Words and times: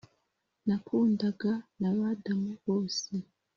nakundaga 0.67 1.51
nabadamu 1.79 2.51
bose 2.65 3.11